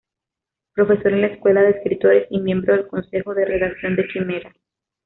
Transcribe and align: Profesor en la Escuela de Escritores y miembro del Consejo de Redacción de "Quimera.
Profesor 0.73 1.13
en 1.13 1.21
la 1.21 1.27
Escuela 1.27 1.61
de 1.61 1.69
Escritores 1.77 2.25
y 2.31 2.39
miembro 2.39 2.75
del 2.75 2.87
Consejo 2.87 3.35
de 3.35 3.45
Redacción 3.45 3.95
de 3.95 4.07
"Quimera. 4.07 4.51